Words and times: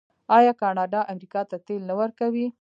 آیا 0.37 0.53
کاناډا 0.61 0.99
امریکا 1.13 1.41
ته 1.49 1.55
تیل 1.65 1.81
نه 1.89 1.93
ورکوي؟ 2.01 2.47